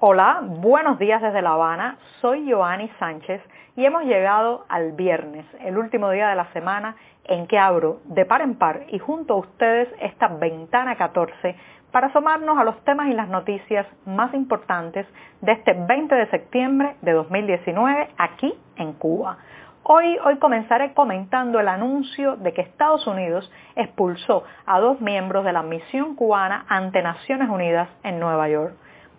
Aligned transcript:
Hola, 0.00 0.40
buenos 0.42 0.98
días 0.98 1.22
desde 1.22 1.40
La 1.40 1.52
Habana. 1.52 1.98
Soy 2.20 2.50
Joanny 2.50 2.90
Sánchez 2.98 3.40
y 3.76 3.86
hemos 3.86 4.02
llegado 4.02 4.66
al 4.68 4.92
viernes, 4.92 5.46
el 5.60 5.78
último 5.78 6.10
día 6.10 6.28
de 6.28 6.34
la 6.34 6.52
semana 6.52 6.96
en 7.24 7.46
que 7.46 7.58
abro 7.58 8.00
de 8.04 8.26
par 8.26 8.42
en 8.42 8.56
par 8.56 8.86
y 8.88 8.98
junto 8.98 9.34
a 9.34 9.38
ustedes 9.38 9.88
esta 10.00 10.26
ventana 10.26 10.96
14 10.96 11.56
para 11.92 12.08
asomarnos 12.08 12.58
a 12.58 12.64
los 12.64 12.84
temas 12.84 13.06
y 13.06 13.14
las 13.14 13.28
noticias 13.28 13.86
más 14.04 14.34
importantes 14.34 15.06
de 15.40 15.52
este 15.52 15.74
20 15.74 16.12
de 16.12 16.26
septiembre 16.28 16.96
de 17.00 17.12
2019 17.12 18.08
aquí 18.18 18.52
en 18.76 18.94
Cuba. 18.94 19.38
Hoy, 19.84 20.18
hoy 20.24 20.38
comenzaré 20.38 20.92
comentando 20.92 21.60
el 21.60 21.68
anuncio 21.68 22.36
de 22.36 22.52
que 22.52 22.62
Estados 22.62 23.06
Unidos 23.06 23.50
expulsó 23.76 24.42
a 24.66 24.80
dos 24.80 25.00
miembros 25.00 25.44
de 25.44 25.52
la 25.52 25.62
misión 25.62 26.16
cubana 26.16 26.64
ante 26.68 27.00
Naciones 27.00 27.48
Unidas 27.48 27.88
en 28.02 28.18
Nueva 28.18 28.48
York. 28.48 28.74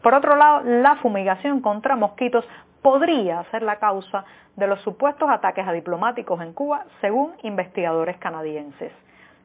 Por 0.05 0.13
otro 0.13 0.35
lado, 0.35 0.61
la 0.63 0.97
fumigación 0.97 1.61
contra 1.61 1.95
mosquitos 1.95 2.47
podría 2.83 3.43
ser 3.45 3.63
la 3.63 3.77
causa 3.77 4.23
de 4.55 4.67
los 4.67 4.79
supuestos 4.81 5.27
ataques 5.27 5.67
a 5.67 5.71
diplomáticos 5.71 6.39
en 6.41 6.53
Cuba, 6.53 6.85
según 7.01 7.33
investigadores 7.41 8.15
canadienses. 8.17 8.91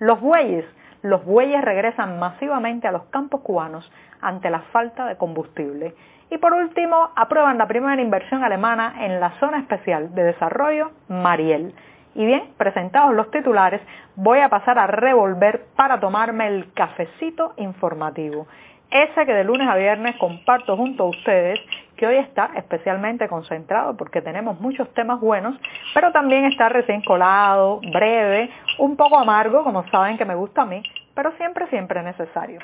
Los 0.00 0.20
bueyes, 0.20 0.66
los 1.00 1.24
bueyes 1.24 1.64
regresan 1.64 2.18
masivamente 2.18 2.86
a 2.86 2.92
los 2.92 3.04
campos 3.04 3.40
cubanos 3.40 3.90
ante 4.20 4.50
la 4.50 4.60
falta 4.70 5.06
de 5.06 5.16
combustible. 5.16 5.94
Y 6.30 6.36
por 6.36 6.52
último, 6.52 7.08
aprueban 7.16 7.56
la 7.56 7.66
primera 7.66 8.02
inversión 8.02 8.44
alemana 8.44 9.06
en 9.06 9.18
la 9.18 9.30
zona 9.40 9.60
especial 9.60 10.14
de 10.14 10.24
desarrollo 10.24 10.90
Mariel. 11.08 11.74
Y 12.14 12.26
bien, 12.26 12.50
presentados 12.58 13.14
los 13.14 13.30
titulares, 13.30 13.80
voy 14.14 14.40
a 14.40 14.50
pasar 14.50 14.78
a 14.78 14.86
revolver 14.88 15.68
para 15.74 16.00
tomarme 16.00 16.48
el 16.48 16.70
cafecito 16.74 17.54
informativo 17.56 18.46
ese 18.90 19.26
que 19.26 19.32
de 19.32 19.44
lunes 19.44 19.68
a 19.68 19.76
viernes 19.76 20.16
comparto 20.16 20.76
junto 20.76 21.04
a 21.04 21.08
ustedes, 21.08 21.60
que 21.96 22.06
hoy 22.06 22.16
está 22.16 22.50
especialmente 22.56 23.28
concentrado 23.28 23.96
porque 23.96 24.22
tenemos 24.22 24.60
muchos 24.60 24.92
temas 24.94 25.20
buenos, 25.20 25.56
pero 25.94 26.12
también 26.12 26.46
está 26.46 26.68
recién 26.68 27.02
colado, 27.02 27.80
breve, 27.92 28.50
un 28.78 28.96
poco 28.96 29.18
amargo, 29.18 29.64
como 29.64 29.86
saben 29.88 30.16
que 30.16 30.24
me 30.24 30.34
gusta 30.34 30.62
a 30.62 30.66
mí, 30.66 30.82
pero 31.14 31.32
siempre, 31.36 31.68
siempre 31.68 32.02
necesario. 32.02 32.60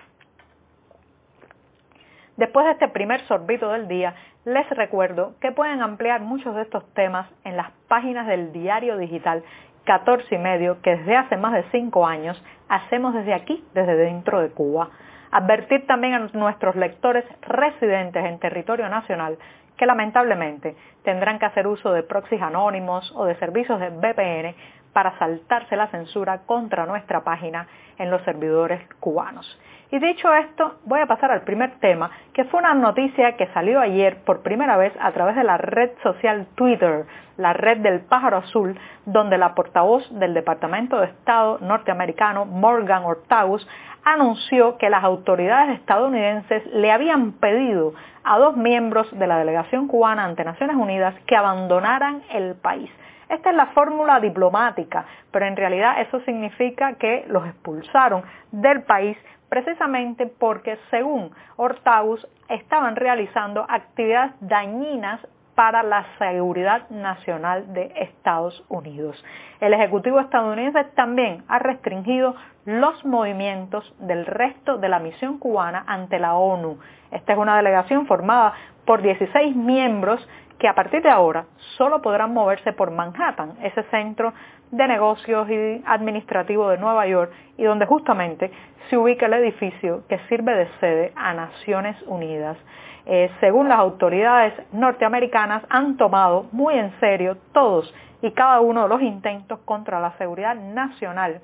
Después 2.36 2.66
de 2.66 2.72
este 2.72 2.88
primer 2.88 3.20
sorbito 3.26 3.70
del 3.70 3.88
día, 3.88 4.14
les 4.44 4.68
recuerdo 4.70 5.34
que 5.40 5.52
pueden 5.52 5.80
ampliar 5.80 6.20
muchos 6.20 6.54
de 6.54 6.62
estos 6.62 6.84
temas 6.92 7.28
en 7.44 7.56
las 7.56 7.70
páginas 7.88 8.26
del 8.26 8.52
diario 8.52 8.98
digital 8.98 9.42
14 9.84 10.34
y 10.34 10.38
medio 10.38 10.82
que 10.82 10.96
desde 10.96 11.16
hace 11.16 11.36
más 11.36 11.52
de 11.54 11.64
5 11.70 12.06
años 12.06 12.42
hacemos 12.68 13.14
desde 13.14 13.32
aquí, 13.32 13.64
desde 13.72 13.96
dentro 13.96 14.40
de 14.40 14.50
Cuba. 14.50 14.90
Advertir 15.30 15.86
también 15.86 16.14
a 16.14 16.28
nuestros 16.32 16.76
lectores 16.76 17.24
residentes 17.42 18.24
en 18.24 18.38
territorio 18.38 18.88
nacional 18.88 19.38
que 19.76 19.86
lamentablemente 19.86 20.74
tendrán 21.04 21.38
que 21.38 21.46
hacer 21.46 21.66
uso 21.66 21.92
de 21.92 22.02
proxies 22.02 22.42
anónimos 22.42 23.12
o 23.14 23.24
de 23.24 23.36
servicios 23.36 23.78
de 23.78 23.90
VPN 23.90 24.54
para 24.92 25.18
saltarse 25.18 25.76
la 25.76 25.88
censura 25.88 26.40
contra 26.46 26.86
nuestra 26.86 27.22
página 27.22 27.66
en 27.98 28.10
los 28.10 28.22
servidores 28.22 28.80
cubanos. 28.98 29.46
Y 29.90 30.00
dicho 30.00 30.34
esto, 30.34 30.78
voy 30.84 31.00
a 31.00 31.06
pasar 31.06 31.30
al 31.30 31.42
primer 31.42 31.78
tema, 31.78 32.10
que 32.32 32.44
fue 32.44 32.58
una 32.58 32.74
noticia 32.74 33.36
que 33.36 33.46
salió 33.48 33.78
ayer 33.78 34.24
por 34.24 34.42
primera 34.42 34.76
vez 34.76 34.92
a 34.98 35.12
través 35.12 35.36
de 35.36 35.44
la 35.44 35.58
red 35.58 35.90
social 36.02 36.46
Twitter, 36.56 37.04
la 37.36 37.52
red 37.52 37.78
del 37.78 38.00
pájaro 38.00 38.38
azul, 38.38 38.76
donde 39.04 39.38
la 39.38 39.54
portavoz 39.54 40.02
del 40.18 40.34
Departamento 40.34 40.98
de 40.98 41.06
Estado 41.06 41.58
norteamericano, 41.60 42.46
Morgan 42.46 43.04
Ortagus, 43.04 43.68
anunció 44.06 44.78
que 44.78 44.88
las 44.88 45.02
autoridades 45.02 45.80
estadounidenses 45.80 46.64
le 46.66 46.92
habían 46.92 47.32
pedido 47.32 47.92
a 48.22 48.38
dos 48.38 48.56
miembros 48.56 49.08
de 49.18 49.26
la 49.26 49.36
delegación 49.36 49.88
cubana 49.88 50.24
ante 50.24 50.44
Naciones 50.44 50.76
Unidas 50.76 51.12
que 51.26 51.34
abandonaran 51.34 52.22
el 52.30 52.54
país. 52.54 52.88
Esta 53.28 53.50
es 53.50 53.56
la 53.56 53.66
fórmula 53.66 54.20
diplomática, 54.20 55.06
pero 55.32 55.46
en 55.46 55.56
realidad 55.56 56.00
eso 56.00 56.20
significa 56.20 56.94
que 56.94 57.24
los 57.26 57.44
expulsaron 57.48 58.22
del 58.52 58.84
país 58.84 59.18
precisamente 59.48 60.26
porque, 60.26 60.78
según 60.90 61.32
Ortagus, 61.56 62.24
estaban 62.48 62.94
realizando 62.94 63.66
actividades 63.68 64.32
dañinas 64.40 65.20
para 65.56 65.82
la 65.82 66.04
seguridad 66.18 66.88
nacional 66.90 67.72
de 67.72 67.90
Estados 67.96 68.62
Unidos. 68.68 69.24
El 69.58 69.72
Ejecutivo 69.72 70.20
estadounidense 70.20 70.84
también 70.94 71.44
ha 71.48 71.58
restringido 71.58 72.36
los 72.66 73.04
movimientos 73.06 73.94
del 73.98 74.26
resto 74.26 74.76
de 74.76 74.90
la 74.90 74.98
misión 74.98 75.38
cubana 75.38 75.82
ante 75.86 76.18
la 76.18 76.34
ONU. 76.34 76.78
Esta 77.10 77.32
es 77.32 77.38
una 77.38 77.56
delegación 77.56 78.06
formada 78.06 78.52
por 78.84 79.00
16 79.00 79.56
miembros 79.56 80.20
que 80.66 80.70
a 80.70 80.74
partir 80.74 81.00
de 81.00 81.10
ahora 81.10 81.46
solo 81.76 82.02
podrán 82.02 82.34
moverse 82.34 82.72
por 82.72 82.90
Manhattan, 82.90 83.52
ese 83.62 83.84
centro 83.84 84.34
de 84.72 84.88
negocios 84.88 85.48
y 85.48 85.80
administrativo 85.86 86.68
de 86.70 86.76
Nueva 86.76 87.06
York 87.06 87.30
y 87.56 87.62
donde 87.62 87.86
justamente 87.86 88.50
se 88.90 88.96
ubica 88.96 89.26
el 89.26 89.34
edificio 89.34 90.02
que 90.08 90.18
sirve 90.28 90.56
de 90.56 90.68
sede 90.80 91.12
a 91.14 91.34
Naciones 91.34 91.96
Unidas. 92.08 92.58
Eh, 93.04 93.30
según 93.38 93.68
las 93.68 93.78
autoridades 93.78 94.54
norteamericanas, 94.72 95.62
han 95.68 95.96
tomado 95.96 96.46
muy 96.50 96.74
en 96.74 96.90
serio 96.98 97.36
todos 97.52 97.94
y 98.20 98.32
cada 98.32 98.58
uno 98.58 98.82
de 98.82 98.88
los 98.88 99.02
intentos 99.02 99.60
contra 99.60 100.00
la 100.00 100.18
seguridad 100.18 100.56
nacional 100.56 101.42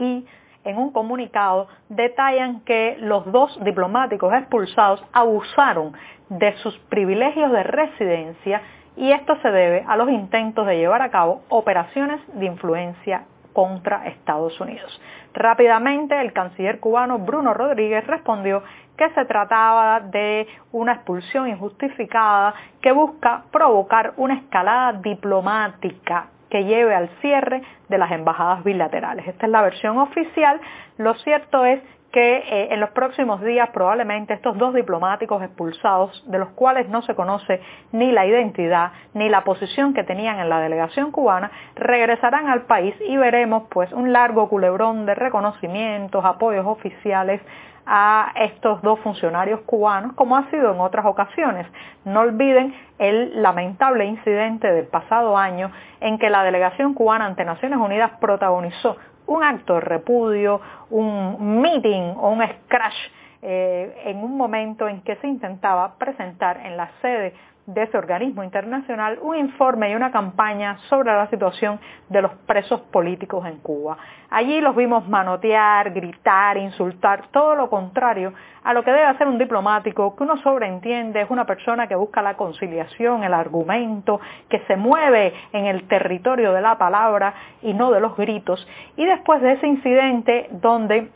y 0.00 0.26
en 0.64 0.78
un 0.78 0.92
comunicado 0.92 1.68
detallan 1.88 2.60
que 2.60 2.96
los 3.00 3.30
dos 3.30 3.58
diplomáticos 3.64 4.32
expulsados 4.34 5.04
abusaron 5.12 5.92
de 6.28 6.56
sus 6.58 6.76
privilegios 6.88 7.50
de 7.52 7.62
residencia 7.62 8.62
y 8.96 9.12
esto 9.12 9.36
se 9.42 9.50
debe 9.50 9.84
a 9.86 9.96
los 9.96 10.10
intentos 10.10 10.66
de 10.66 10.76
llevar 10.76 11.02
a 11.02 11.10
cabo 11.10 11.42
operaciones 11.48 12.20
de 12.34 12.46
influencia 12.46 13.24
contra 13.52 14.06
Estados 14.06 14.58
Unidos. 14.60 15.00
Rápidamente 15.34 16.18
el 16.20 16.32
canciller 16.32 16.80
cubano 16.80 17.18
Bruno 17.18 17.54
Rodríguez 17.54 18.06
respondió 18.06 18.62
que 18.96 19.10
se 19.10 19.24
trataba 19.24 20.00
de 20.00 20.46
una 20.72 20.94
expulsión 20.94 21.48
injustificada 21.48 22.54
que 22.80 22.92
busca 22.92 23.44
provocar 23.50 24.14
una 24.16 24.34
escalada 24.34 24.94
diplomática 24.94 26.28
que 26.52 26.64
lleve 26.64 26.94
al 26.94 27.08
cierre 27.22 27.62
de 27.88 27.96
las 27.96 28.12
embajadas 28.12 28.62
bilaterales. 28.62 29.26
Esta 29.26 29.46
es 29.46 29.52
la 29.52 29.62
versión 29.62 29.96
oficial. 29.96 30.60
Lo 30.98 31.14
cierto 31.14 31.64
es 31.64 31.80
que 32.12 32.36
eh, 32.36 32.68
en 32.74 32.78
los 32.78 32.90
próximos 32.90 33.40
días 33.40 33.70
probablemente 33.70 34.34
estos 34.34 34.58
dos 34.58 34.74
diplomáticos 34.74 35.42
expulsados, 35.42 36.22
de 36.30 36.38
los 36.38 36.50
cuales 36.50 36.90
no 36.90 37.00
se 37.00 37.14
conoce 37.14 37.62
ni 37.92 38.12
la 38.12 38.26
identidad 38.26 38.92
ni 39.14 39.30
la 39.30 39.44
posición 39.44 39.94
que 39.94 40.04
tenían 40.04 40.40
en 40.40 40.50
la 40.50 40.60
delegación 40.60 41.10
cubana, 41.10 41.50
regresarán 41.74 42.48
al 42.48 42.66
país 42.66 42.94
y 43.00 43.16
veremos 43.16 43.62
pues 43.70 43.90
un 43.94 44.12
largo 44.12 44.50
culebrón 44.50 45.06
de 45.06 45.14
reconocimientos, 45.14 46.22
apoyos 46.22 46.66
oficiales 46.66 47.40
a 47.86 48.32
estos 48.36 48.80
dos 48.82 48.98
funcionarios 49.00 49.60
cubanos, 49.62 50.12
como 50.14 50.36
ha 50.36 50.48
sido 50.50 50.72
en 50.72 50.80
otras 50.80 51.04
ocasiones. 51.06 51.66
No 52.04 52.20
olviden 52.20 52.74
el 52.98 53.42
lamentable 53.42 54.04
incidente 54.04 54.72
del 54.72 54.86
pasado 54.86 55.36
año 55.36 55.70
en 56.00 56.18
que 56.18 56.30
la 56.30 56.44
delegación 56.44 56.94
cubana 56.94 57.26
ante 57.26 57.44
Naciones 57.44 57.78
Unidas 57.78 58.12
protagonizó 58.20 58.96
un 59.26 59.44
acto 59.44 59.74
de 59.74 59.80
repudio, 59.80 60.60
un 60.90 61.60
meeting 61.60 62.14
o 62.16 62.30
un 62.30 62.42
scratch 62.42 62.94
eh, 63.42 64.02
en 64.06 64.18
un 64.18 64.36
momento 64.36 64.88
en 64.88 65.02
que 65.02 65.16
se 65.16 65.26
intentaba 65.26 65.96
presentar 65.98 66.64
en 66.64 66.76
la 66.76 66.90
sede 67.02 67.34
de 67.66 67.82
ese 67.84 67.96
organismo 67.96 68.42
internacional 68.42 69.18
un 69.22 69.36
informe 69.36 69.90
y 69.90 69.94
una 69.94 70.10
campaña 70.10 70.78
sobre 70.88 71.12
la 71.12 71.28
situación 71.28 71.78
de 72.08 72.22
los 72.22 72.32
presos 72.46 72.80
políticos 72.80 73.46
en 73.46 73.58
Cuba. 73.58 73.96
Allí 74.30 74.60
los 74.60 74.74
vimos 74.74 75.08
manotear, 75.08 75.92
gritar, 75.92 76.56
insultar, 76.56 77.28
todo 77.30 77.54
lo 77.54 77.70
contrario 77.70 78.32
a 78.64 78.72
lo 78.74 78.82
que 78.82 78.90
debe 78.90 79.04
hacer 79.04 79.28
un 79.28 79.38
diplomático, 79.38 80.16
que 80.16 80.24
uno 80.24 80.36
sobreentiende 80.38 81.20
es 81.20 81.30
una 81.30 81.46
persona 81.46 81.86
que 81.86 81.94
busca 81.94 82.20
la 82.22 82.36
conciliación, 82.36 83.22
el 83.22 83.34
argumento, 83.34 84.20
que 84.48 84.60
se 84.66 84.76
mueve 84.76 85.32
en 85.52 85.66
el 85.66 85.86
territorio 85.86 86.52
de 86.52 86.60
la 86.60 86.78
palabra 86.78 87.34
y 87.60 87.74
no 87.74 87.90
de 87.90 88.00
los 88.00 88.16
gritos. 88.16 88.66
Y 88.96 89.04
después 89.04 89.40
de 89.40 89.52
ese 89.52 89.66
incidente 89.66 90.48
donde 90.50 91.10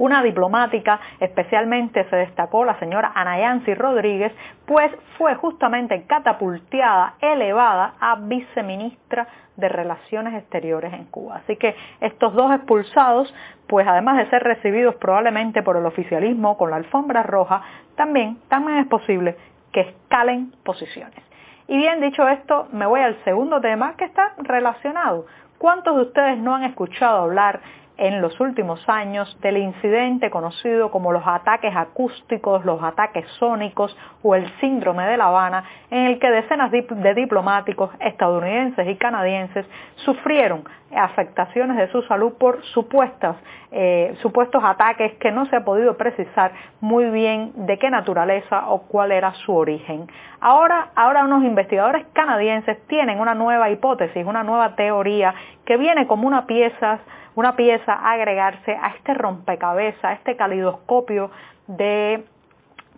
una 0.00 0.22
diplomática, 0.22 0.98
especialmente 1.20 2.08
se 2.08 2.16
destacó 2.16 2.64
la 2.64 2.78
señora 2.78 3.12
Anayansi 3.14 3.74
Rodríguez, 3.74 4.32
pues 4.64 4.90
fue 5.18 5.34
justamente 5.34 6.04
catapulteada, 6.06 7.16
elevada 7.20 7.94
a 8.00 8.16
viceministra 8.16 9.28
de 9.56 9.68
Relaciones 9.68 10.32
Exteriores 10.34 10.94
en 10.94 11.04
Cuba. 11.04 11.42
Así 11.44 11.56
que 11.56 11.76
estos 12.00 12.32
dos 12.32 12.50
expulsados, 12.50 13.32
pues 13.66 13.86
además 13.86 14.16
de 14.16 14.30
ser 14.30 14.42
recibidos 14.42 14.94
probablemente 14.94 15.62
por 15.62 15.76
el 15.76 15.84
oficialismo 15.84 16.56
con 16.56 16.70
la 16.70 16.76
alfombra 16.76 17.22
roja, 17.22 17.60
también, 17.94 18.38
también 18.48 18.78
es 18.78 18.86
posible 18.86 19.36
que 19.70 19.82
escalen 19.82 20.54
posiciones. 20.64 21.22
Y 21.68 21.76
bien 21.76 22.00
dicho 22.00 22.26
esto, 22.26 22.68
me 22.72 22.86
voy 22.86 23.00
al 23.00 23.22
segundo 23.24 23.60
tema 23.60 23.96
que 23.98 24.06
está 24.06 24.32
relacionado. 24.38 25.26
¿Cuántos 25.58 25.94
de 25.94 26.02
ustedes 26.04 26.38
no 26.38 26.54
han 26.54 26.64
escuchado 26.64 27.24
hablar 27.24 27.60
en 28.00 28.22
los 28.22 28.40
últimos 28.40 28.82
años 28.88 29.38
del 29.42 29.58
incidente 29.58 30.30
conocido 30.30 30.90
como 30.90 31.12
los 31.12 31.22
ataques 31.26 31.76
acústicos, 31.76 32.64
los 32.64 32.82
ataques 32.82 33.26
sónicos 33.38 33.94
o 34.22 34.34
el 34.34 34.50
síndrome 34.58 35.06
de 35.06 35.18
La 35.18 35.26
Habana, 35.26 35.64
en 35.90 36.06
el 36.06 36.18
que 36.18 36.30
decenas 36.30 36.70
de 36.70 37.14
diplomáticos 37.14 37.90
estadounidenses 38.00 38.88
y 38.88 38.96
canadienses 38.96 39.66
sufrieron 39.96 40.64
afectaciones 40.96 41.76
de 41.76 41.88
su 41.92 42.02
salud 42.02 42.32
por 42.38 42.62
supuestas, 42.72 43.36
eh, 43.70 44.16
supuestos 44.22 44.62
ataques 44.64 45.12
que 45.20 45.30
no 45.30 45.44
se 45.46 45.56
ha 45.56 45.64
podido 45.64 45.96
precisar 45.98 46.52
muy 46.80 47.10
bien 47.10 47.52
de 47.54 47.78
qué 47.78 47.90
naturaleza 47.90 48.70
o 48.70 48.82
cuál 48.82 49.12
era 49.12 49.34
su 49.44 49.54
origen. 49.54 50.06
Ahora, 50.40 50.88
ahora 50.96 51.24
unos 51.24 51.44
investigadores 51.44 52.06
canadienses 52.14 52.78
tienen 52.86 53.20
una 53.20 53.34
nueva 53.34 53.70
hipótesis, 53.70 54.24
una 54.24 54.42
nueva 54.42 54.74
teoría 54.74 55.34
que 55.66 55.76
viene 55.76 56.06
como 56.06 56.26
una 56.26 56.46
pieza 56.46 57.00
una 57.34 57.56
pieza 57.56 57.92
a 57.92 58.12
agregarse 58.12 58.72
a 58.72 58.88
este 58.96 59.14
rompecabezas, 59.14 60.04
a 60.04 60.12
este 60.14 60.36
calidoscopio 60.36 61.30
de 61.66 62.24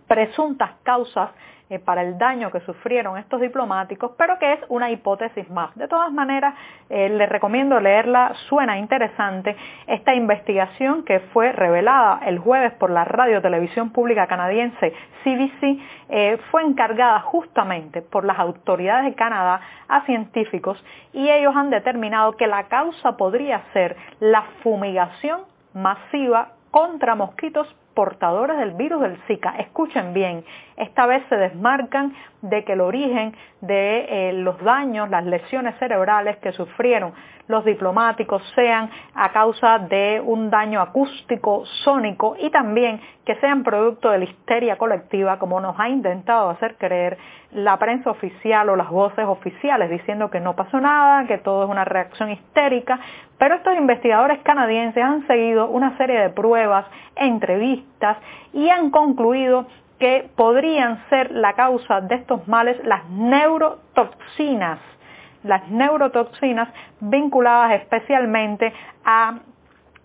presuntas 0.07 0.71
causas 0.83 1.31
eh, 1.73 1.79
para 1.79 2.03
el 2.03 2.19
daño 2.19 2.51
que 2.51 2.59
sufrieron 2.59 3.17
estos 3.17 3.41
diplomáticos, 3.41 4.11
pero 4.15 4.37
que 4.37 4.53
es 4.53 4.59
una 4.69 4.91
hipótesis 4.91 5.49
más. 5.49 5.73
De 5.75 5.87
todas 5.87 6.11
maneras, 6.11 6.53
eh, 6.87 7.09
les 7.09 7.27
recomiendo 7.27 7.79
leerla, 7.79 8.31
suena 8.47 8.77
interesante. 8.77 9.55
Esta 9.87 10.13
investigación 10.13 11.03
que 11.03 11.19
fue 11.33 11.51
revelada 11.51 12.19
el 12.27 12.37
jueves 12.37 12.73
por 12.73 12.91
la 12.91 13.05
Radio 13.05 13.41
Televisión 13.41 13.89
Pública 13.89 14.27
Canadiense 14.27 14.93
CBC 15.23 15.79
eh, 16.09 16.37
fue 16.51 16.61
encargada 16.61 17.19
justamente 17.21 18.03
por 18.03 18.23
las 18.23 18.37
autoridades 18.37 19.05
de 19.05 19.15
Canadá 19.15 19.61
a 19.87 20.05
científicos 20.05 20.77
y 21.11 21.27
ellos 21.27 21.55
han 21.55 21.71
determinado 21.71 22.37
que 22.37 22.45
la 22.45 22.65
causa 22.65 23.17
podría 23.17 23.63
ser 23.73 23.95
la 24.19 24.43
fumigación 24.61 25.41
masiva 25.73 26.49
contra 26.69 27.15
mosquitos 27.15 27.67
portadores 27.93 28.57
del 28.57 28.71
virus 28.71 29.01
del 29.01 29.17
Zika. 29.27 29.55
Escuchen 29.57 30.13
bien, 30.13 30.43
esta 30.77 31.05
vez 31.05 31.23
se 31.29 31.35
desmarcan 31.35 32.13
de 32.41 32.63
que 32.63 32.73
el 32.73 32.81
origen 32.81 33.35
de 33.61 34.29
eh, 34.29 34.33
los 34.33 34.59
daños, 34.63 35.09
las 35.09 35.25
lesiones 35.25 35.75
cerebrales 35.79 36.37
que 36.37 36.51
sufrieron 36.51 37.13
los 37.47 37.65
diplomáticos 37.65 38.41
sean 38.55 38.89
a 39.13 39.31
causa 39.31 39.79
de 39.79 40.21
un 40.23 40.49
daño 40.49 40.81
acústico, 40.81 41.65
sónico 41.83 42.35
y 42.39 42.49
también 42.49 43.01
que 43.25 43.35
sean 43.35 43.63
producto 43.63 44.09
de 44.09 44.19
la 44.19 44.25
histeria 44.25 44.77
colectiva 44.77 45.39
como 45.39 45.59
nos 45.59 45.77
ha 45.79 45.89
intentado 45.89 46.49
hacer 46.49 46.75
creer 46.77 47.17
la 47.51 47.77
prensa 47.77 48.09
oficial 48.09 48.69
o 48.69 48.75
las 48.75 48.89
voces 48.89 49.25
oficiales 49.25 49.89
diciendo 49.89 50.29
que 50.29 50.39
no 50.39 50.55
pasó 50.55 50.79
nada, 50.79 51.27
que 51.27 51.37
todo 51.37 51.65
es 51.65 51.69
una 51.69 51.85
reacción 51.85 52.31
histérica, 52.31 52.99
pero 53.37 53.55
estos 53.55 53.75
investigadores 53.75 54.39
canadienses 54.43 55.03
han 55.03 55.27
seguido 55.27 55.67
una 55.69 55.97
serie 55.97 56.19
de 56.19 56.29
pruebas, 56.29 56.85
entrevistas 57.15 57.82
y 58.53 58.69
han 58.69 58.89
concluido 58.89 59.65
que 59.99 60.29
podrían 60.35 61.03
ser 61.09 61.31
la 61.31 61.53
causa 61.53 62.01
de 62.01 62.15
estos 62.15 62.47
males 62.47 62.77
las 62.83 63.07
neurotoxinas, 63.09 64.79
las 65.43 65.67
neurotoxinas 65.69 66.67
vinculadas 66.99 67.81
especialmente 67.81 68.73
a 69.05 69.39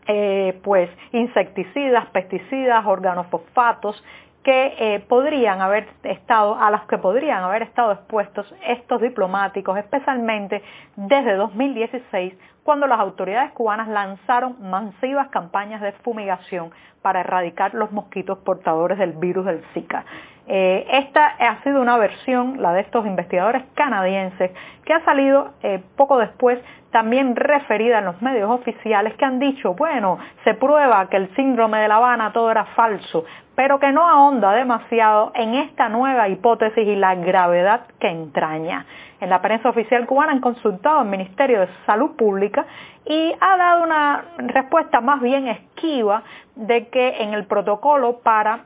eh, 0.06 0.58
pues 0.62 0.88
insecticidas, 1.12 2.06
pesticidas, 2.10 2.86
organofosfatos 2.86 4.02
que 4.48 4.74
eh, 4.78 5.00
podrían 5.00 5.60
haber 5.60 5.88
estado, 6.04 6.58
a 6.58 6.70
los 6.70 6.80
que 6.84 6.96
podrían 6.96 7.44
haber 7.44 7.60
estado 7.60 7.92
expuestos 7.92 8.46
estos 8.66 8.98
diplomáticos, 9.02 9.76
especialmente 9.76 10.62
desde 10.96 11.34
2016, 11.34 12.32
cuando 12.64 12.86
las 12.86 12.98
autoridades 12.98 13.52
cubanas 13.52 13.88
lanzaron 13.88 14.56
masivas 14.70 15.28
campañas 15.28 15.82
de 15.82 15.92
fumigación 15.92 16.70
para 17.02 17.20
erradicar 17.20 17.74
los 17.74 17.92
mosquitos 17.92 18.38
portadores 18.38 18.96
del 18.96 19.12
virus 19.12 19.44
del 19.44 19.62
Zika. 19.74 20.06
Eh, 20.50 20.86
esta 20.92 21.26
ha 21.26 21.62
sido 21.62 21.82
una 21.82 21.98
versión, 21.98 22.62
la 22.62 22.72
de 22.72 22.80
estos 22.80 23.06
investigadores 23.06 23.64
canadienses, 23.74 24.50
que 24.86 24.94
ha 24.94 25.04
salido 25.04 25.50
eh, 25.62 25.82
poco 25.94 26.16
después 26.16 26.58
también 26.90 27.36
referida 27.36 27.98
en 27.98 28.06
los 28.06 28.22
medios 28.22 28.50
oficiales 28.50 29.14
que 29.16 29.26
han 29.26 29.38
dicho, 29.38 29.74
bueno, 29.74 30.18
se 30.44 30.54
prueba 30.54 31.06
que 31.10 31.18
el 31.18 31.34
síndrome 31.36 31.80
de 31.80 31.88
La 31.88 31.96
Habana 31.96 32.32
todo 32.32 32.50
era 32.50 32.64
falso, 32.64 33.26
pero 33.54 33.78
que 33.78 33.92
no 33.92 34.08
ahonda 34.08 34.52
demasiado 34.52 35.32
en 35.34 35.54
esta 35.54 35.90
nueva 35.90 36.28
hipótesis 36.28 36.86
y 36.86 36.96
la 36.96 37.14
gravedad 37.14 37.82
que 38.00 38.08
entraña. 38.08 38.86
En 39.20 39.28
la 39.28 39.42
prensa 39.42 39.68
oficial 39.68 40.06
cubana 40.06 40.32
han 40.32 40.40
consultado 40.40 41.00
al 41.00 41.08
Ministerio 41.08 41.60
de 41.60 41.68
Salud 41.84 42.16
Pública 42.16 42.64
y 43.04 43.34
ha 43.38 43.56
dado 43.58 43.82
una 43.82 44.24
respuesta 44.38 45.02
más 45.02 45.20
bien 45.20 45.48
esquiva 45.48 46.22
de 46.54 46.88
que 46.88 47.22
en 47.22 47.34
el 47.34 47.44
protocolo 47.46 48.20
para 48.20 48.60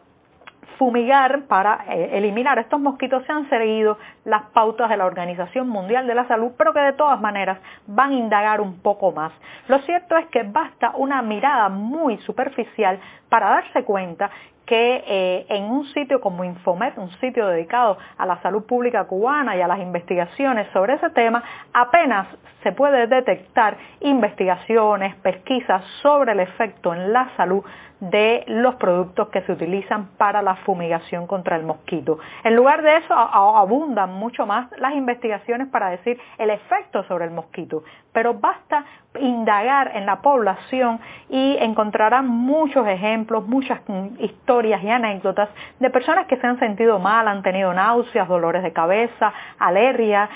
fumigar 0.83 1.43
para 1.47 1.85
eh, 1.91 2.19
eliminar 2.19 2.59
estos 2.59 2.81
mosquitos 2.81 3.25
se 3.25 3.31
han 3.31 3.49
seguido 3.49 3.99
las 4.25 4.43
pautas 4.51 4.91
de 4.91 4.97
la 4.97 5.07
Organización 5.07 5.69
Mundial 5.69 6.09
de 6.09 6.15
la 6.17 6.27
Salud, 6.27 6.51
pero 6.59 6.73
que 6.73 6.81
de 6.81 6.93
todas 6.95 7.21
maneras 7.21 7.59
van 7.87 8.11
a 8.11 8.15
indagar 8.15 8.61
un 8.61 8.81
poco 8.81 9.13
más. 9.13 9.31
Lo 9.69 9.79
cierto 9.83 10.17
es 10.17 10.27
que 10.27 10.43
basta 10.43 10.91
una 10.97 11.23
mirada 11.23 11.69
muy 11.69 12.17
superficial 12.27 12.99
para 13.29 13.49
darse 13.51 13.85
cuenta 13.85 14.29
que 14.67 15.05
eh, 15.07 15.47
en 15.49 15.65
un 15.65 15.87
sitio 15.93 16.21
como 16.21 16.45
Infomet, 16.45 16.97
un 16.99 17.11
sitio 17.21 17.47
dedicado 17.49 17.99
a 18.17 18.27
la 18.27 18.41
salud 18.43 18.65
pública 18.65 19.05
cubana 19.05 19.57
y 19.57 19.61
a 19.61 19.69
las 19.69 19.81
investigaciones 19.81 20.69
sobre 20.73 20.95
ese 20.95 21.11
tema, 21.11 21.43
apenas 21.73 22.29
se 22.63 22.73
puede 22.73 23.07
detectar 23.07 23.77
investigaciones, 24.01 25.17
pesquisas 25.17 25.83
sobre 26.03 26.33
el 26.33 26.41
efecto 26.41 26.95
en 26.95 27.13
la 27.13 27.29
salud 27.37 27.65
de 28.11 28.43
los 28.49 28.75
productos 28.77 29.29
que 29.29 29.43
se 29.43 29.53
utilizan 29.53 30.09
para 30.17 30.43
la 30.43 30.57
fumigación 30.57 31.29
contra 31.29 31.55
el 31.55 31.63
mosquito. 31.63 32.19
En 32.43 32.57
lugar 32.57 32.83
de 32.83 32.97
eso, 32.97 33.15
abundan 33.15 34.13
mucho 34.15 34.45
más 34.45 34.69
las 34.79 34.95
investigaciones 34.95 35.69
para 35.69 35.91
decir 35.91 36.19
el 36.39 36.51
efecto 36.51 37.05
sobre 37.05 37.27
el 37.27 37.31
mosquito, 37.31 37.85
pero 38.13 38.35
basta 38.35 38.85
indagar 39.21 39.93
en 39.95 40.07
la 40.07 40.21
población 40.21 40.99
y 41.29 41.57
encontrarán 41.61 42.27
muchos 42.27 42.89
ejemplos, 42.89 43.47
muchas 43.47 43.81
historias 44.19 44.52
y 44.61 44.91
anécdotas 44.91 45.49
de 45.81 45.91
personas 45.91 46.27
que 46.27 46.37
se 46.37 46.47
han 46.47 46.59
sentido 46.59 46.99
mal, 46.99 47.27
han 47.27 47.43
tenido 47.43 47.73
náuseas, 47.73 48.29
dolores 48.29 48.63
de 48.63 48.73
cabeza, 48.73 49.33
alergia, 49.59 50.29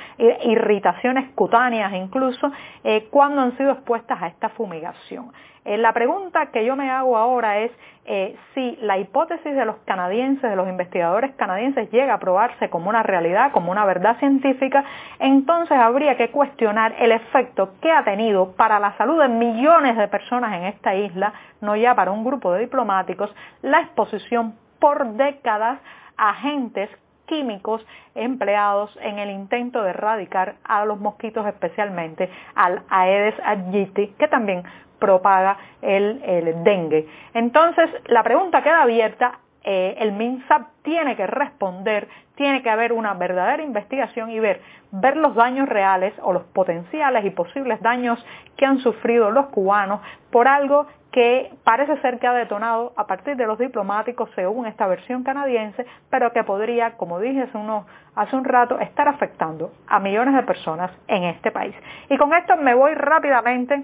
irritaciones 0.45 1.31
cutáneas 1.35 1.93
incluso, 1.93 2.51
eh, 2.83 3.09
cuando 3.11 3.43
han 3.43 3.57
sido 3.57 3.73
expuestas 3.73 4.23
a 4.23 4.29
esta 4.29 4.49
fumigación. 4.51 5.33
Eh, 5.67 5.79
la 5.79 5.93
pregunta 5.93 6.47
que 6.53 6.65
yo 6.65 6.77
me 6.77 6.89
hago 6.93 7.17
ahora 7.17 7.59
es 7.59 7.73
eh, 8.05 8.37
si 8.55 8.77
la 8.83 8.99
hipótesis 8.99 9.53
de 9.53 9.65
los 9.65 9.79
canadienses, 9.79 10.49
de 10.49 10.55
los 10.55 10.69
investigadores 10.69 11.35
canadienses, 11.35 11.91
llega 11.91 12.15
a 12.15 12.21
probarse 12.21 12.71
como 12.71 12.89
una 12.89 13.03
realidad, 13.03 13.51
como 13.51 13.73
una 13.73 13.85
verdad 13.85 14.17
científica, 14.21 14.85
entonces 15.19 15.77
habría 15.77 16.17
que 16.17 16.31
cuestionar 16.31 16.95
el 17.01 17.11
efecto 17.11 17.71
que 17.83 17.91
ha 17.91 18.05
tenido 18.05 18.53
para 18.53 18.79
la 18.79 18.97
salud 18.97 19.21
de 19.21 19.27
millones 19.27 19.97
de 19.97 20.07
personas 20.07 20.55
en 20.55 20.67
esta 20.67 20.95
isla, 20.95 21.33
no 21.61 21.75
ya 21.75 21.97
para 21.97 22.13
un 22.13 22.25
grupo 22.25 22.53
de 22.53 22.61
diplomáticos, 22.61 23.35
la 23.63 23.81
exposición 23.81 24.55
por 24.79 25.15
décadas 25.15 25.81
a 26.17 26.31
agentes 26.31 26.89
químicos 27.27 27.85
empleados 28.15 28.97
en 29.03 29.19
el 29.19 29.31
intento 29.31 29.83
de 29.83 29.91
erradicar 29.91 30.57
a 30.65 30.85
los 30.85 30.99
mosquitos, 30.99 31.47
especialmente 31.47 32.31
al 32.55 32.83
Aedes 32.89 33.35
aegypti, 33.45 34.15
que 34.19 34.29
también 34.29 34.63
propaga 34.99 35.57
el, 35.83 36.21
dengue. 36.65 37.07
Entonces, 37.35 37.91
la 38.07 38.23
pregunta 38.23 38.63
queda 38.63 38.83
abierta, 38.83 39.39
eh, 39.69 39.97
el 39.99 40.13
MINSAP 40.13 40.69
tiene 40.83 41.17
que 41.17 41.27
responder, 41.27 42.07
tiene 42.37 42.63
que 42.63 42.71
haber 42.71 42.93
una 42.93 43.15
verdadera 43.15 43.65
investigación 43.65 44.31
y 44.31 44.39
ver, 44.39 44.61
ver 44.93 45.17
los 45.17 45.35
daños 45.35 45.69
reales 45.69 46.15
o 46.23 46.33
los 46.33 46.45
potenciales 46.45 47.25
y 47.25 47.31
posibles 47.31 47.83
daños 47.83 48.25
que 48.57 48.65
han 48.65 48.79
sufrido 48.79 49.33
los 49.33 49.47
cubanos 49.47 50.01
por 50.31 50.47
algo 50.47 50.87
que 51.11 51.51
parece 51.65 52.01
ser 52.01 52.21
que 52.21 52.29
ha 52.29 52.33
detonado 52.33 52.93
a 52.97 53.09
partir 53.09 53.35
de 53.37 53.45
los 53.45 53.59
diplomáticos 53.59 54.31
según 54.37 54.67
esta 54.67 54.87
versión 54.87 55.25
canadiense, 55.25 55.85
pero 56.11 56.33
que 56.33 56.45
podría, 56.45 56.93
como 56.93 57.19
dije 57.19 57.43
hace, 57.43 57.59
hace 58.15 58.37
un 58.37 58.45
rato, 58.45 58.79
estar 58.79 59.09
afectando 59.09 59.73
a 59.89 59.99
millones 59.99 60.37
de 60.37 60.45
personas 60.45 60.93
en 61.09 61.25
este 61.25 61.51
país. 61.51 61.75
Y 62.09 62.17
con 62.19 62.33
esto 62.35 62.57
me 62.57 62.75
voy 62.75 62.95
rápidamente 62.95 63.83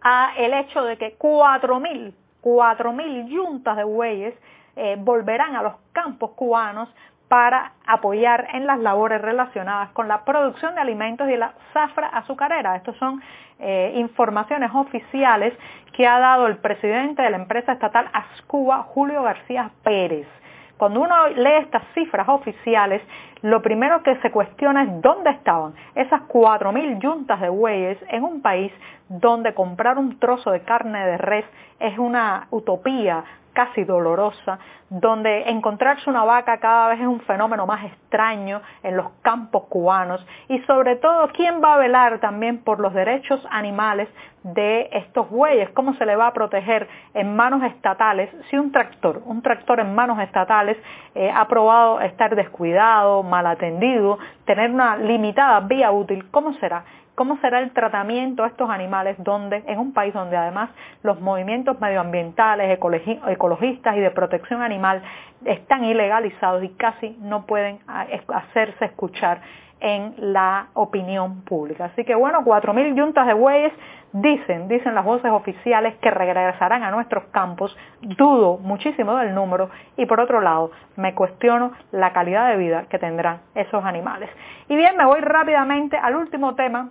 a 0.00 0.30
el 0.36 0.54
hecho 0.54 0.84
de 0.84 0.96
que 0.96 1.18
4.000 1.18 2.14
4.000 2.46 3.26
yuntas 3.26 3.76
de 3.76 3.82
bueyes 3.82 4.32
eh, 4.76 4.96
volverán 4.98 5.56
a 5.56 5.62
los 5.62 5.74
campos 5.92 6.32
cubanos 6.32 6.88
para 7.28 7.72
apoyar 7.86 8.48
en 8.52 8.66
las 8.66 8.78
labores 8.78 9.20
relacionadas 9.20 9.90
con 9.90 10.06
la 10.06 10.24
producción 10.24 10.74
de 10.74 10.80
alimentos 10.80 11.28
y 11.28 11.36
la 11.36 11.54
zafra 11.72 12.08
azucarera. 12.08 12.76
Estas 12.76 12.96
son 12.96 13.20
eh, 13.58 13.94
informaciones 13.96 14.70
oficiales 14.74 15.52
que 15.92 16.06
ha 16.06 16.18
dado 16.18 16.46
el 16.46 16.58
presidente 16.58 17.22
de 17.22 17.30
la 17.30 17.38
empresa 17.38 17.72
estatal 17.72 18.08
Ascuba, 18.12 18.82
Julio 18.82 19.22
García 19.22 19.70
Pérez. 19.82 20.28
Cuando 20.76 21.00
uno 21.00 21.28
lee 21.28 21.62
estas 21.62 21.82
cifras 21.94 22.28
oficiales, 22.28 23.02
lo 23.40 23.62
primero 23.62 24.02
que 24.02 24.16
se 24.16 24.30
cuestiona 24.30 24.82
es 24.82 25.00
dónde 25.00 25.30
estaban 25.30 25.74
esas 25.94 26.20
4.000 26.28 27.00
yuntas 27.00 27.40
de 27.40 27.48
bueyes 27.48 27.98
en 28.08 28.24
un 28.24 28.42
país 28.42 28.70
donde 29.08 29.54
comprar 29.54 29.96
un 29.98 30.18
trozo 30.18 30.50
de 30.50 30.60
carne 30.60 31.06
de 31.06 31.16
res 31.16 31.46
es 31.80 31.98
una 31.98 32.46
utopía 32.50 33.24
casi 33.56 33.84
dolorosa, 33.84 34.58
donde 34.90 35.48
encontrarse 35.48 36.10
una 36.10 36.24
vaca 36.24 36.60
cada 36.60 36.88
vez 36.88 37.00
es 37.00 37.06
un 37.06 37.20
fenómeno 37.20 37.66
más 37.66 37.82
extraño 37.86 38.60
en 38.82 38.98
los 38.98 39.08
campos 39.22 39.64
cubanos. 39.70 40.24
Y 40.48 40.58
sobre 40.64 40.96
todo 40.96 41.28
quién 41.32 41.62
va 41.64 41.74
a 41.74 41.78
velar 41.78 42.20
también 42.20 42.62
por 42.62 42.80
los 42.80 42.92
derechos 42.92 43.40
animales 43.50 44.10
de 44.42 44.90
estos 44.92 45.30
bueyes, 45.30 45.70
cómo 45.70 45.94
se 45.94 46.04
le 46.04 46.16
va 46.16 46.26
a 46.26 46.32
proteger 46.34 46.86
en 47.14 47.34
manos 47.34 47.62
estatales 47.64 48.30
si 48.50 48.58
un 48.58 48.70
tractor, 48.70 49.22
un 49.24 49.40
tractor 49.40 49.80
en 49.80 49.94
manos 49.94 50.20
estatales 50.20 50.76
eh, 51.14 51.32
ha 51.34 51.48
probado 51.48 52.00
estar 52.02 52.36
descuidado, 52.36 53.22
mal 53.22 53.46
atendido, 53.46 54.18
tener 54.44 54.70
una 54.70 54.98
limitada 54.98 55.60
vía 55.60 55.90
útil, 55.90 56.30
¿cómo 56.30 56.52
será? 56.60 56.84
Cómo 57.16 57.38
será 57.38 57.60
el 57.60 57.72
tratamiento 57.72 58.44
a 58.44 58.48
estos 58.48 58.70
animales 58.70 59.16
donde, 59.18 59.64
en 59.66 59.78
un 59.78 59.92
país 59.92 60.14
donde 60.14 60.36
además 60.36 60.70
los 61.02 61.20
movimientos 61.20 61.80
medioambientales, 61.80 62.78
ecologistas 63.26 63.96
y 63.96 64.00
de 64.00 64.10
protección 64.10 64.62
animal 64.62 65.02
están 65.44 65.84
ilegalizados 65.84 66.62
y 66.62 66.68
casi 66.70 67.16
no 67.20 67.46
pueden 67.46 67.80
ah, 67.88 68.06
hacerse 68.34 68.84
escuchar 68.84 69.40
en 69.80 70.14
la 70.18 70.68
opinión 70.74 71.42
pública. 71.42 71.86
Así 71.86 72.04
que 72.04 72.14
bueno, 72.14 72.42
4.000 72.44 72.94
yuntas 72.94 73.26
de 73.26 73.34
bueyes 73.34 73.72
dicen, 74.12 74.68
dicen 74.68 74.94
las 74.94 75.04
voces 75.04 75.30
oficiales 75.30 75.96
que 75.96 76.10
regresarán 76.10 76.82
a 76.82 76.90
nuestros 76.90 77.24
campos, 77.24 77.76
dudo 78.00 78.58
muchísimo 78.58 79.16
del 79.16 79.34
número 79.34 79.70
y 79.96 80.06
por 80.06 80.20
otro 80.20 80.40
lado 80.40 80.70
me 80.96 81.14
cuestiono 81.14 81.72
la 81.92 82.12
calidad 82.12 82.48
de 82.50 82.56
vida 82.56 82.86
que 82.88 82.98
tendrán 82.98 83.40
esos 83.54 83.84
animales. 83.84 84.30
Y 84.68 84.76
bien, 84.76 84.96
me 84.96 85.04
voy 85.04 85.20
rápidamente 85.20 85.96
al 85.96 86.16
último 86.16 86.54
tema 86.54 86.90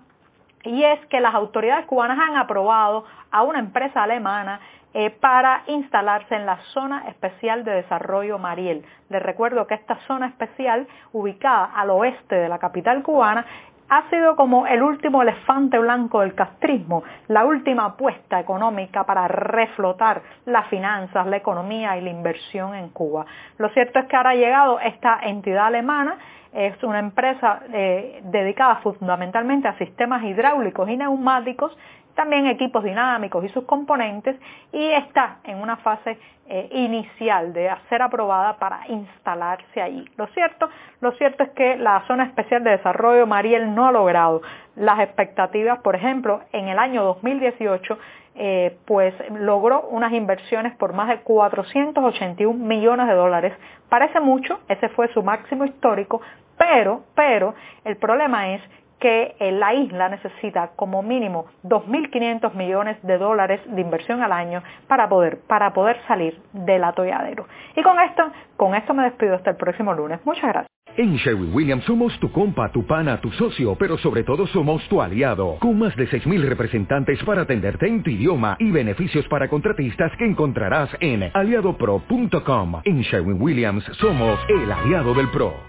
y 0.65 0.83
es 0.83 1.05
que 1.07 1.21
las 1.21 1.33
autoridades 1.33 1.85
cubanas 1.85 2.19
han 2.19 2.35
aprobado 2.35 3.05
a 3.31 3.43
una 3.43 3.59
empresa 3.59 4.03
alemana 4.03 4.59
eh, 4.93 5.09
para 5.09 5.63
instalarse 5.67 6.35
en 6.35 6.45
la 6.45 6.57
zona 6.73 7.09
especial 7.09 7.65
de 7.65 7.71
desarrollo 7.71 8.37
Mariel. 8.37 8.85
Les 9.09 9.21
recuerdo 9.21 9.67
que 9.67 9.75
esta 9.75 9.97
zona 10.07 10.27
especial, 10.27 10.87
ubicada 11.11 11.65
al 11.75 11.89
oeste 11.89 12.35
de 12.35 12.47
la 12.47 12.59
capital 12.59 13.03
cubana, 13.03 13.45
ha 13.89 14.09
sido 14.09 14.35
como 14.35 14.65
el 14.67 14.81
último 14.81 15.21
elefante 15.21 15.77
blanco 15.77 16.21
del 16.21 16.33
castrismo, 16.33 17.03
la 17.27 17.45
última 17.45 17.85
apuesta 17.85 18.39
económica 18.39 19.03
para 19.05 19.27
reflotar 19.27 20.21
las 20.45 20.67
finanzas, 20.67 21.27
la 21.27 21.37
economía 21.37 21.97
y 21.97 22.01
la 22.01 22.09
inversión 22.09 22.75
en 22.75 22.89
Cuba. 22.89 23.25
Lo 23.57 23.69
cierto 23.69 23.99
es 23.99 24.05
que 24.05 24.15
ahora 24.15 24.31
ha 24.31 24.35
llegado 24.35 24.79
esta 24.79 25.19
entidad 25.23 25.67
alemana 25.67 26.17
es 26.55 26.81
una 26.83 26.99
empresa 26.99 27.63
eh, 27.73 28.21
dedicada 28.23 28.77
fundamentalmente 28.77 29.67
a 29.67 29.77
sistemas 29.77 30.23
hidráulicos 30.23 30.89
y 30.89 30.95
neumáticos, 30.95 31.77
también 32.15 32.47
equipos 32.47 32.83
dinámicos 32.83 33.43
y 33.45 33.49
sus 33.49 33.65
componentes, 33.65 34.35
y 34.71 34.83
está 34.91 35.37
en 35.43 35.57
una 35.61 35.77
fase 35.77 36.17
eh, 36.47 36.69
inicial 36.71 37.53
de 37.53 37.69
ser 37.89 38.01
aprobada 38.01 38.57
para 38.57 38.87
instalarse 38.87 39.81
allí. 39.81 40.05
Lo 40.17 40.27
cierto, 40.27 40.69
lo 41.01 41.11
cierto 41.13 41.43
es 41.43 41.49
que 41.51 41.75
la 41.77 42.03
zona 42.07 42.25
especial 42.25 42.63
de 42.63 42.71
desarrollo 42.71 43.25
Mariel 43.27 43.73
no 43.73 43.87
ha 43.87 43.91
logrado 43.91 44.41
las 44.75 44.99
expectativas, 44.99 45.79
por 45.79 45.95
ejemplo, 45.95 46.41
en 46.51 46.67
el 46.67 46.79
año 46.79 47.03
2018 47.03 47.97
eh, 48.37 48.77
pues 48.85 49.13
logró 49.31 49.87
unas 49.89 50.11
inversiones 50.11 50.75
por 50.75 50.91
más 50.91 51.07
de 51.07 51.19
481 51.21 52.53
millones 52.53 53.07
de 53.07 53.13
dólares. 53.13 53.53
Parece 53.87 54.19
mucho, 54.19 54.59
ese 54.67 54.89
fue 54.89 55.07
su 55.13 55.23
máximo 55.23 55.63
histórico, 55.63 56.21
pero, 56.57 57.03
pero 57.15 57.55
el 57.85 57.95
problema 57.95 58.49
es 58.49 58.61
que 58.99 59.35
la 59.39 59.73
isla 59.73 60.09
necesita 60.09 60.71
como 60.75 61.03
mínimo 61.03 61.45
2.500 61.63 62.53
millones 62.53 62.97
de 63.03 63.17
dólares 63.17 63.61
de 63.67 63.81
inversión 63.81 64.21
al 64.21 64.31
año 64.31 64.63
para 64.87 65.09
poder, 65.09 65.39
para 65.47 65.73
poder 65.73 65.97
salir 66.07 66.39
del 66.53 66.83
atolladero. 66.83 67.47
Y 67.75 67.81
con 67.81 67.99
esto, 67.99 68.31
con 68.57 68.75
esto 68.75 68.93
me 68.93 69.03
despido 69.03 69.35
hasta 69.35 69.51
el 69.51 69.57
próximo 69.57 69.93
lunes. 69.93 70.19
Muchas 70.25 70.43
gracias. 70.43 70.75
En 70.97 71.17
Sherwin 71.17 71.53
Williams 71.53 71.83
somos 71.83 72.17
tu 72.21 72.31
compa, 72.31 72.71
tu 72.71 72.85
pana, 72.85 73.19
tu 73.19 73.29
socio, 73.31 73.75
pero 73.75 73.97
sobre 73.97 74.23
todo 74.23 74.47
somos 74.47 74.87
tu 74.87 75.01
aliado, 75.01 75.57
con 75.59 75.77
más 75.77 75.93
de 75.97 76.07
6.000 76.07 76.47
representantes 76.47 77.21
para 77.25 77.41
atenderte 77.41 77.85
en 77.85 78.01
tu 78.01 78.11
idioma 78.11 78.55
y 78.59 78.71
beneficios 78.71 79.27
para 79.27 79.49
contratistas 79.49 80.13
que 80.17 80.25
encontrarás 80.25 80.89
en 81.01 81.31
aliadopro.com. 81.33 82.81
En 82.85 83.01
Sherwin 83.01 83.41
Williams 83.41 83.83
somos 83.99 84.39
el 84.47 84.71
aliado 84.71 85.13
del 85.13 85.29
PRO. 85.31 85.65